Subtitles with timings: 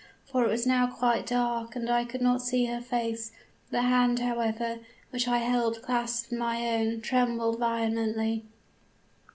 [0.25, 3.31] For it was now quite dark and I could not see her face;
[3.69, 4.79] the hand, however,
[5.11, 8.43] which I held clasped in my own, trembled violently.